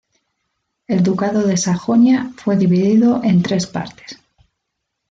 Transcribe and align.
El 0.87 1.03
ducado 1.03 1.45
de 1.45 1.57
Sajonia 1.57 2.31
fue 2.35 2.57
dividido 2.57 3.23
en 3.23 3.43
tres 3.43 3.67
partes. 3.67 4.17